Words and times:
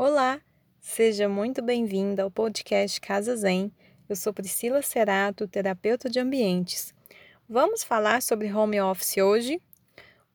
Olá, 0.00 0.40
seja 0.80 1.28
muito 1.28 1.60
bem-vinda 1.60 2.22
ao 2.22 2.30
podcast 2.30 3.00
Casa 3.00 3.34
Zen. 3.34 3.72
Eu 4.08 4.14
sou 4.14 4.32
Priscila 4.32 4.80
Cerato, 4.80 5.48
terapeuta 5.48 6.08
de 6.08 6.20
ambientes. 6.20 6.94
Vamos 7.48 7.82
falar 7.82 8.22
sobre 8.22 8.54
home 8.54 8.80
office 8.80 9.16
hoje? 9.16 9.60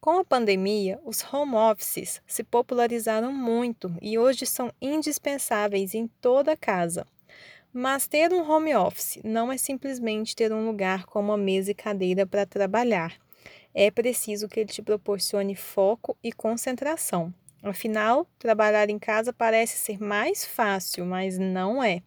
Com 0.00 0.20
a 0.20 0.24
pandemia, 0.24 1.00
os 1.04 1.24
home 1.24 1.56
offices 1.56 2.22
se 2.24 2.44
popularizaram 2.44 3.32
muito 3.32 3.92
e 4.00 4.16
hoje 4.16 4.46
são 4.46 4.72
indispensáveis 4.80 5.92
em 5.92 6.06
toda 6.20 6.56
casa. 6.56 7.04
Mas 7.72 8.06
ter 8.06 8.32
um 8.32 8.48
home 8.48 8.76
office 8.76 9.18
não 9.24 9.50
é 9.50 9.58
simplesmente 9.58 10.36
ter 10.36 10.52
um 10.52 10.66
lugar 10.66 11.04
com 11.04 11.18
uma 11.18 11.36
mesa 11.36 11.72
e 11.72 11.74
cadeira 11.74 12.24
para 12.24 12.46
trabalhar. 12.46 13.12
É 13.74 13.90
preciso 13.90 14.48
que 14.48 14.60
ele 14.60 14.70
te 14.70 14.82
proporcione 14.82 15.56
foco 15.56 16.16
e 16.22 16.32
concentração. 16.32 17.34
Afinal, 17.62 18.26
trabalhar 18.38 18.88
em 18.88 18.98
casa 18.98 19.32
parece 19.32 19.76
ser 19.78 20.00
mais 20.00 20.44
fácil, 20.44 21.04
mas 21.04 21.38
não 21.38 21.82
é. 21.82 22.02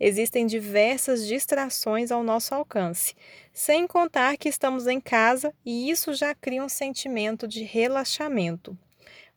Existem 0.00 0.46
diversas 0.46 1.26
distrações 1.26 2.10
ao 2.12 2.22
nosso 2.24 2.54
alcance, 2.54 3.14
sem 3.52 3.86
contar 3.86 4.36
que 4.38 4.48
estamos 4.48 4.86
em 4.86 5.00
casa 5.00 5.54
e 5.64 5.90
isso 5.90 6.14
já 6.14 6.34
cria 6.34 6.64
um 6.64 6.68
sentimento 6.68 7.48
de 7.48 7.62
relaxamento. 7.64 8.76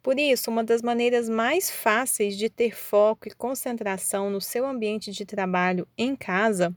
Por 0.04 0.20
isso, 0.20 0.52
uma 0.52 0.64
das 0.64 0.82
maneiras 0.82 1.30
mais 1.30 1.72
fáceis 1.72 2.38
de 2.38 2.50
ter 2.50 2.76
foco 2.76 3.28
e 3.28 3.32
concentração 3.36 4.30
no 4.30 4.42
seu 4.42 4.66
ambiente 4.68 5.12
de 5.12 5.26
trabalho 5.26 5.88
em 5.98 6.16
casa 6.16 6.76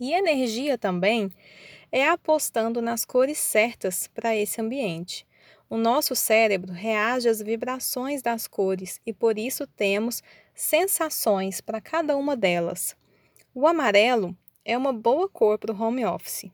e 0.00 0.12
energia 0.12 0.78
também 0.78 1.30
é 1.92 2.08
apostando 2.08 2.82
nas 2.82 3.04
cores 3.04 3.38
certas 3.38 4.08
para 4.08 4.36
esse 4.36 4.60
ambiente. 4.62 5.27
O 5.70 5.76
nosso 5.76 6.16
cérebro 6.16 6.72
reage 6.72 7.28
às 7.28 7.42
vibrações 7.42 8.22
das 8.22 8.48
cores 8.48 8.98
e 9.04 9.12
por 9.12 9.38
isso 9.38 9.66
temos 9.66 10.22
sensações 10.54 11.60
para 11.60 11.78
cada 11.78 12.16
uma 12.16 12.34
delas. 12.34 12.96
O 13.54 13.66
amarelo 13.66 14.34
é 14.64 14.78
uma 14.78 14.94
boa 14.94 15.28
cor 15.28 15.58
para 15.58 15.70
o 15.70 15.78
home 15.78 16.06
office. 16.06 16.50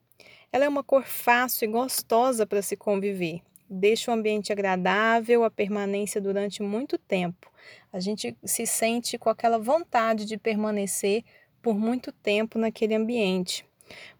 Ela 0.50 0.64
é 0.64 0.68
uma 0.68 0.82
cor 0.82 1.04
fácil 1.04 1.68
e 1.68 1.72
gostosa 1.72 2.44
para 2.44 2.60
se 2.60 2.76
conviver. 2.76 3.40
Deixa 3.70 4.10
o 4.10 4.14
ambiente 4.14 4.52
agradável, 4.52 5.44
a 5.44 5.50
permanência 5.50 6.20
durante 6.20 6.60
muito 6.60 6.98
tempo. 6.98 7.52
A 7.92 8.00
gente 8.00 8.36
se 8.44 8.66
sente 8.66 9.16
com 9.16 9.30
aquela 9.30 9.58
vontade 9.58 10.24
de 10.24 10.36
permanecer 10.36 11.22
por 11.62 11.78
muito 11.78 12.10
tempo 12.10 12.58
naquele 12.58 12.96
ambiente 12.96 13.64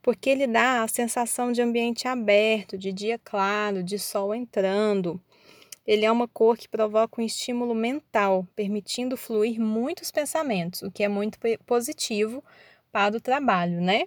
porque 0.02 0.30
ele 0.30 0.46
dá 0.46 0.82
a 0.82 0.88
sensação 0.88 1.52
de 1.52 1.62
ambiente 1.62 2.06
aberto, 2.08 2.76
de 2.76 2.92
dia 2.92 3.18
claro, 3.22 3.82
de 3.82 3.98
sol 3.98 4.34
entrando. 4.34 5.20
Ele 5.86 6.04
é 6.04 6.10
uma 6.10 6.26
cor 6.26 6.56
que 6.56 6.68
provoca 6.68 7.20
um 7.20 7.24
estímulo 7.24 7.74
mental, 7.74 8.46
permitindo 8.56 9.16
fluir 9.16 9.60
muitos 9.60 10.10
pensamentos, 10.10 10.82
o 10.82 10.90
que 10.90 11.04
é 11.04 11.08
muito 11.08 11.38
positivo 11.66 12.42
para 12.90 13.16
o 13.16 13.20
trabalho, 13.20 13.80
né? 13.80 14.04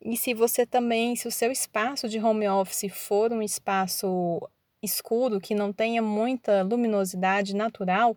E 0.00 0.16
se 0.18 0.34
você 0.34 0.66
também, 0.66 1.16
se 1.16 1.26
o 1.26 1.32
seu 1.32 1.50
espaço 1.50 2.08
de 2.08 2.18
home 2.18 2.46
office 2.46 2.92
for 2.92 3.32
um 3.32 3.40
espaço 3.40 4.38
escuro, 4.82 5.40
que 5.40 5.54
não 5.54 5.72
tenha 5.72 6.02
muita 6.02 6.62
luminosidade 6.62 7.56
natural, 7.56 8.16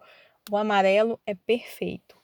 o 0.52 0.58
amarelo 0.58 1.18
é 1.26 1.34
perfeito. 1.34 2.18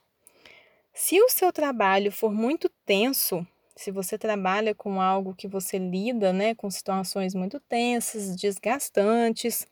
Se 0.93 1.19
o 1.21 1.29
seu 1.29 1.51
trabalho 1.51 2.11
for 2.11 2.33
muito 2.33 2.69
tenso, 2.85 3.47
se 3.75 3.91
você 3.91 4.17
trabalha 4.17 4.75
com 4.75 5.01
algo 5.01 5.33
que 5.35 5.47
você 5.47 5.77
lida, 5.77 6.31
né, 6.31 6.53
com 6.55 6.69
situações 6.69 7.33
muito 7.33 7.59
tensas, 7.59 8.35
desgastantes, 8.35 9.67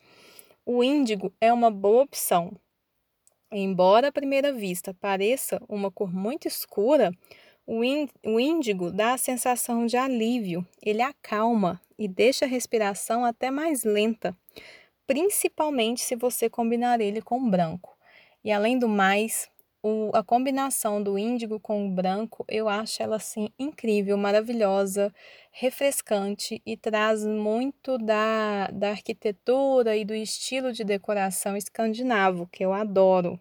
o 0.65 0.83
índigo 0.83 1.33
é 1.39 1.51
uma 1.51 1.71
boa 1.71 2.03
opção. 2.03 2.51
Embora 3.51 4.07
à 4.07 4.11
primeira 4.11 4.53
vista 4.53 4.93
pareça 4.93 5.61
uma 5.67 5.91
cor 5.91 6.13
muito 6.13 6.47
escura, 6.47 7.11
o 7.65 8.39
índigo 8.39 8.91
dá 8.91 9.13
a 9.13 9.17
sensação 9.17 9.85
de 9.85 9.97
alívio, 9.97 10.65
ele 10.81 11.01
acalma 11.01 11.79
e 11.97 12.07
deixa 12.07 12.45
a 12.45 12.47
respiração 12.47 13.23
até 13.23 13.51
mais 13.51 13.83
lenta, 13.83 14.35
principalmente 15.05 16.01
se 16.01 16.15
você 16.15 16.49
combinar 16.49 16.99
ele 17.01 17.21
com 17.21 17.49
branco. 17.49 17.95
E 18.43 18.51
além 18.51 18.79
do 18.79 18.89
mais, 18.89 19.49
o, 19.83 20.11
a 20.13 20.23
combinação 20.23 21.01
do 21.01 21.17
índigo 21.17 21.59
com 21.59 21.87
o 21.87 21.89
branco, 21.89 22.45
eu 22.47 22.69
acho 22.69 23.01
ela 23.01 23.15
assim 23.15 23.49
incrível, 23.57 24.17
maravilhosa, 24.17 25.13
refrescante 25.51 26.61
e 26.65 26.77
traz 26.77 27.25
muito 27.25 27.97
da, 27.97 28.67
da 28.67 28.91
arquitetura 28.91 29.97
e 29.97 30.05
do 30.05 30.13
estilo 30.13 30.71
de 30.71 30.83
decoração 30.83 31.57
escandinavo, 31.57 32.47
que 32.51 32.63
eu 32.63 32.73
adoro. 32.73 33.39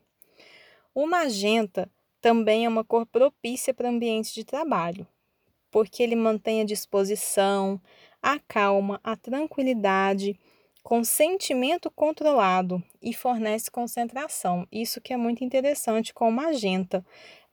O 0.95 1.07
magenta 1.07 1.91
também 2.21 2.65
é 2.65 2.69
uma 2.69 2.85
cor 2.85 3.07
propícia 3.07 3.73
para 3.75 3.91
ambientes 3.91 4.33
de 4.33 4.45
trabalho, 4.45 5.07
porque 5.71 6.03
ele 6.03 6.17
mantém 6.17 6.63
a 6.63 6.65
disposição, 6.65 7.81
a 8.23 8.39
calma, 8.39 9.01
a 9.05 9.15
tranquilidade 9.15 10.39
com 10.83 11.05
sentimento 11.05 11.91
controlado 11.91 12.83
e 13.03 13.13
fornece 13.15 13.71
concentração. 13.71 14.67
Isso 14.73 15.01
que 15.01 15.13
é 15.13 15.17
muito 15.17 15.45
interessante 15.45 16.13
com 16.15 16.29
o 16.29 16.33
magenta. 16.33 17.05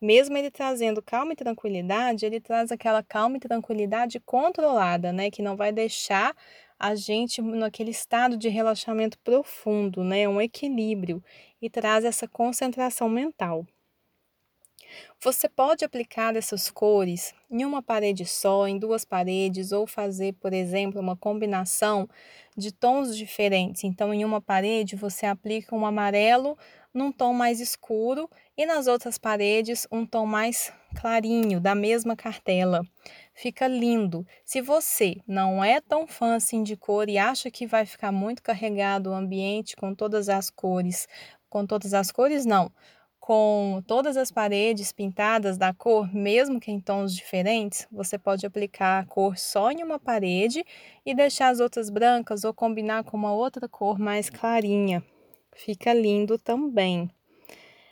Mesmo 0.01 0.37
ele 0.37 0.51
trazendo 0.51 1.01
calma 1.01 1.33
e 1.33 1.35
tranquilidade, 1.35 2.25
ele 2.25 2.39
traz 2.39 2.71
aquela 2.71 3.03
calma 3.03 3.37
e 3.37 3.39
tranquilidade 3.39 4.19
controlada, 4.19 5.11
né, 5.11 5.29
que 5.31 5.41
não 5.41 5.55
vai 5.55 5.71
deixar 5.71 6.35
a 6.79 6.95
gente 6.95 7.41
naquele 7.41 7.91
estado 7.91 8.37
de 8.37 8.49
relaxamento 8.49 9.17
profundo, 9.19 10.03
né, 10.03 10.27
um 10.27 10.39
equilíbrio 10.41 11.23
e 11.61 11.69
traz 11.69 12.05
essa 12.05 12.27
concentração 12.27 13.09
mental. 13.09 13.65
Você 15.21 15.49
pode 15.49 15.83
aplicar 15.83 16.35
essas 16.35 16.69
cores 16.69 17.33
em 17.49 17.65
uma 17.65 17.81
parede 17.81 18.25
só, 18.25 18.67
em 18.67 18.77
duas 18.77 19.03
paredes, 19.03 19.71
ou 19.71 19.87
fazer, 19.87 20.33
por 20.33 20.53
exemplo, 20.53 21.01
uma 21.01 21.15
combinação 21.15 22.07
de 22.55 22.71
tons 22.71 23.15
diferentes. 23.15 23.83
Então, 23.83 24.13
em 24.13 24.23
uma 24.23 24.39
parede, 24.39 24.95
você 24.95 25.25
aplica 25.25 25.75
um 25.75 25.85
amarelo 25.85 26.57
num 26.93 27.11
tom 27.11 27.33
mais 27.33 27.59
escuro 27.59 28.29
e 28.57 28.65
nas 28.65 28.87
outras 28.87 29.17
paredes, 29.17 29.87
um 29.91 30.05
tom 30.05 30.25
mais 30.25 30.71
clarinho, 30.99 31.59
da 31.59 31.75
mesma 31.75 32.15
cartela. 32.15 32.81
Fica 33.33 33.67
lindo. 33.67 34.25
Se 34.43 34.61
você 34.61 35.17
não 35.27 35.63
é 35.63 35.79
tão 35.79 36.07
fã 36.07 36.35
assim 36.35 36.63
de 36.63 36.75
cor 36.75 37.07
e 37.07 37.17
acha 37.17 37.51
que 37.51 37.67
vai 37.67 37.85
ficar 37.85 38.11
muito 38.11 38.41
carregado 38.41 39.11
o 39.11 39.13
ambiente 39.13 39.75
com 39.75 39.93
todas 39.93 40.27
as 40.27 40.49
cores, 40.49 41.07
com 41.49 41.65
todas 41.65 41.93
as 41.93 42.11
cores, 42.11 42.45
não 42.45 42.71
com 43.27 43.83
todas 43.85 44.15
as 44.15 44.31
paredes 44.31 44.93
pintadas 44.93 45.57
da 45.57 45.73
cor, 45.73 46.15
mesmo 46.15 46.61
que 46.61 46.71
em 46.71 46.79
tons 46.79 47.13
diferentes, 47.13 47.85
você 47.91 48.17
pode 48.17 48.45
aplicar 48.45 49.03
a 49.03 49.05
cor 49.05 49.37
só 49.37 49.69
em 49.69 49.83
uma 49.83 49.99
parede 49.99 50.63
e 51.05 51.13
deixar 51.13 51.49
as 51.49 51.59
outras 51.59 51.89
brancas 51.89 52.45
ou 52.45 52.53
combinar 52.53 53.03
com 53.03 53.17
uma 53.17 53.33
outra 53.33 53.67
cor 53.67 53.99
mais 53.99 54.29
clarinha. 54.29 55.03
Fica 55.53 55.93
lindo 55.93 56.39
também. 56.39 57.11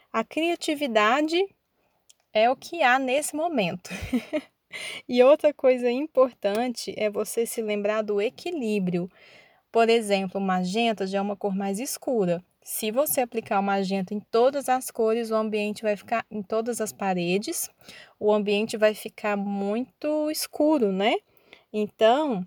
A 0.09 0.23
criatividade 0.23 1.37
é 2.31 2.49
o 2.49 2.55
que 2.55 2.81
há 2.81 2.97
nesse 2.97 3.35
momento. 3.35 3.89
e 5.05 5.21
outra 5.21 5.53
coisa 5.53 5.91
importante 5.91 6.93
é 6.95 7.09
você 7.09 7.45
se 7.45 7.61
lembrar 7.61 8.03
do 8.03 8.21
equilíbrio. 8.21 9.11
Por 9.69 9.89
exemplo, 9.89 10.39
magenta 10.39 11.05
já 11.05 11.17
é 11.17 11.21
uma 11.21 11.35
cor 11.35 11.53
mais 11.53 11.77
escura. 11.77 12.41
Se 12.67 12.89
você 12.89 13.21
aplicar 13.21 13.59
o 13.59 13.63
magenta 13.63 14.11
em 14.11 14.19
todas 14.19 14.67
as 14.69 14.89
cores, 14.89 15.29
o 15.29 15.35
ambiente 15.35 15.83
vai 15.83 15.95
ficar 15.95 16.25
em 16.31 16.41
todas 16.41 16.81
as 16.81 16.91
paredes, 16.91 17.69
o 18.19 18.33
ambiente 18.33 18.75
vai 18.75 18.95
ficar 18.95 19.37
muito 19.37 20.31
escuro, 20.31 20.91
né? 20.91 21.13
Então, 21.71 22.43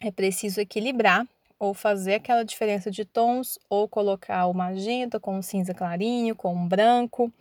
é 0.00 0.10
preciso 0.10 0.60
equilibrar 0.60 1.24
ou 1.56 1.72
fazer 1.72 2.14
aquela 2.14 2.42
diferença 2.42 2.90
de 2.90 3.04
tons, 3.04 3.60
ou 3.70 3.88
colocar 3.88 4.44
o 4.48 4.52
magenta 4.52 5.20
com 5.20 5.38
o 5.38 5.42
cinza 5.42 5.72
clarinho, 5.72 6.34
com 6.34 6.52
o 6.52 6.66
branco. 6.66 7.32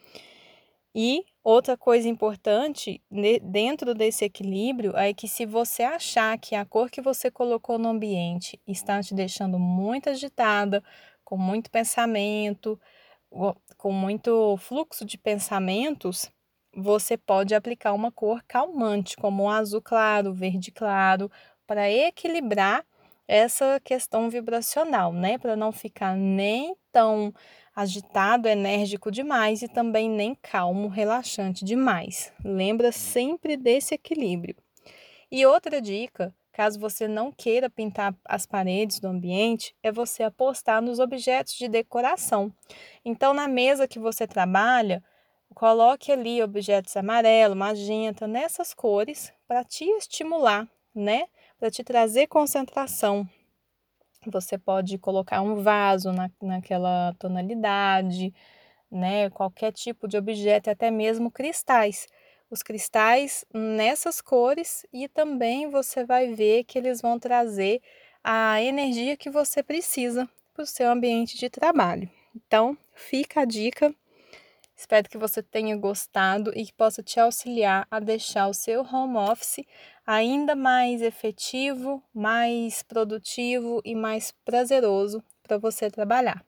E 0.94 1.26
outra 1.44 1.76
coisa 1.76 2.08
importante 2.08 3.02
dentro 3.42 3.94
desse 3.94 4.24
equilíbrio 4.24 4.96
é 4.96 5.14
que 5.14 5.28
se 5.28 5.46
você 5.46 5.84
achar 5.84 6.38
que 6.38 6.56
a 6.56 6.64
cor 6.64 6.90
que 6.90 7.02
você 7.02 7.30
colocou 7.30 7.78
no 7.78 7.90
ambiente 7.90 8.58
está 8.66 9.02
te 9.02 9.14
deixando 9.14 9.60
muito 9.60 10.10
agitada, 10.10 10.82
com 11.26 11.38
muito 11.38 11.72
pensamento, 11.72 12.80
com 13.78 13.92
muito 13.92 14.58
fluxo 14.58 15.06
de 15.06 15.18
pensamentos, 15.18 16.30
você 16.74 17.18
pode 17.18 17.56
aplicar 17.56 17.94
uma 17.94 18.12
cor 18.12 18.44
calmante, 18.48 19.16
como 19.18 19.44
o 19.44 19.50
azul 19.50 19.82
claro, 19.82 20.34
verde 20.34 20.72
claro, 20.72 21.32
para 21.68 21.90
equilibrar 21.92 22.86
essa 23.28 23.80
questão 23.84 24.30
vibracional, 24.30 25.12
né? 25.12 25.38
Para 25.38 25.56
não 25.56 25.72
ficar 25.72 26.16
nem 26.16 26.76
tão 26.92 27.34
agitado, 27.76 28.48
enérgico 28.48 29.12
demais 29.12 29.62
e 29.62 29.68
também 29.68 30.10
nem 30.10 30.36
calmo, 30.36 30.88
relaxante 30.88 31.66
demais. 31.66 32.32
Lembra 32.44 32.92
sempre 32.92 33.58
desse 33.58 33.96
equilíbrio. 33.96 34.56
E 35.32 35.46
outra 35.46 35.82
dica 35.82 36.34
caso 36.56 36.80
você 36.80 37.06
não 37.06 37.34
queira 37.34 37.70
pintar 37.70 38.16
as 38.24 38.46
paredes 38.46 39.02
do 39.02 39.10
ambiente, 39.10 39.76
é 39.84 39.92
você 39.92 40.24
apostar 40.24 40.82
nos 40.82 41.00
objetos 41.00 41.54
de 41.56 41.68
decoração. 41.68 42.50
Então, 43.04 43.34
na 43.34 43.46
mesa 43.46 43.90
que 43.90 44.00
você 44.00 44.26
trabalha, 44.26 45.04
coloque 45.54 46.14
ali 46.14 46.42
objetos 46.42 46.96
amarelo, 46.96 47.58
magenta, 47.58 48.26
nessas 48.26 48.74
cores, 48.74 49.34
para 49.46 49.66
te 49.66 49.84
estimular, 49.84 50.66
né? 50.96 51.26
Para 51.60 51.70
te 51.70 51.84
trazer 51.84 52.28
concentração. 52.28 53.28
Você 54.26 54.58
pode 54.58 54.98
colocar 54.98 55.42
um 55.42 55.62
vaso 55.62 56.14
na, 56.14 56.32
naquela 56.42 57.14
tonalidade, 57.20 58.34
né? 58.90 59.30
Qualquer 59.30 59.74
tipo 59.74 60.08
de 60.08 60.16
objeto, 60.16 60.70
até 60.70 60.90
mesmo 60.90 61.30
cristais 61.30 62.08
os 62.56 62.64
cristais 62.64 63.46
nessas 63.54 64.22
cores 64.22 64.86
e 64.92 65.08
também 65.08 65.70
você 65.70 66.06
vai 66.06 66.34
ver 66.34 66.64
que 66.64 66.78
eles 66.78 67.02
vão 67.02 67.20
trazer 67.20 67.82
a 68.24 68.62
energia 68.62 69.18
que 69.18 69.30
você 69.30 69.62
precisa 69.62 70.28
para 70.54 70.64
o 70.64 70.66
seu 70.66 70.90
ambiente 70.90 71.38
de 71.38 71.50
trabalho. 71.50 72.10
Então, 72.36 72.78
fica 72.94 73.42
a 73.42 73.46
dica. 73.46 73.94
Espero 74.76 75.10
que 75.10 75.18
você 75.18 75.44
tenha 75.44 75.76
gostado 75.78 76.52
e 76.56 76.66
que 76.66 76.74
possa 76.74 77.04
te 77.04 77.20
auxiliar 77.20 77.86
a 77.92 78.00
deixar 78.00 78.48
o 78.48 78.54
seu 78.54 78.82
home 78.82 79.18
office 79.18 79.66
ainda 80.06 80.56
mais 80.56 81.02
efetivo, 81.02 82.02
mais 82.14 82.84
produtivo 82.84 83.82
e 83.84 83.96
mais 83.96 84.34
prazeroso 84.44 85.24
para 85.44 85.58
você 85.58 85.90
trabalhar. 85.92 86.44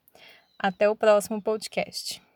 Até 0.57 0.89
o 0.89 0.95
próximo 0.95 1.41
podcast. 1.41 2.26